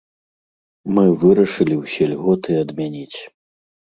[0.97, 3.19] Мы вырашылі ўсе льготы адмяніць.